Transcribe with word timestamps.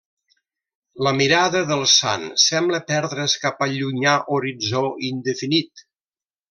La 1.07 1.11
mirada 1.17 1.61
del 1.73 1.85
sant 1.91 2.25
sembla 2.45 2.81
perdre's 2.93 3.39
cap 3.47 3.65
al 3.67 3.77
llunyà 3.79 4.17
horitzó 4.39 4.87
indefinit. 5.15 5.91